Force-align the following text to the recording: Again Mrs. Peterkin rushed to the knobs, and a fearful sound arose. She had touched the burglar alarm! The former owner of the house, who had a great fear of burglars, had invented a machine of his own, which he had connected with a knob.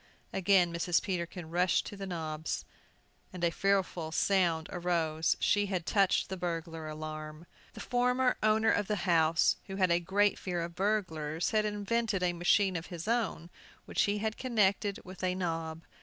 Again 0.33 0.73
Mrs. 0.73 0.99
Peterkin 0.99 1.51
rushed 1.51 1.85
to 1.85 1.95
the 1.95 2.07
knobs, 2.07 2.65
and 3.31 3.43
a 3.43 3.51
fearful 3.51 4.11
sound 4.11 4.67
arose. 4.71 5.37
She 5.39 5.67
had 5.67 5.85
touched 5.85 6.27
the 6.27 6.37
burglar 6.37 6.87
alarm! 6.87 7.45
The 7.73 7.81
former 7.81 8.35
owner 8.41 8.71
of 8.71 8.87
the 8.87 8.95
house, 9.05 9.57
who 9.67 9.75
had 9.75 9.91
a 9.91 9.99
great 9.99 10.39
fear 10.39 10.61
of 10.63 10.73
burglars, 10.73 11.51
had 11.51 11.65
invented 11.65 12.23
a 12.23 12.33
machine 12.33 12.75
of 12.75 12.87
his 12.87 13.07
own, 13.07 13.51
which 13.85 14.01
he 14.01 14.17
had 14.17 14.37
connected 14.37 14.99
with 15.03 15.23
a 15.23 15.35
knob. 15.35 15.83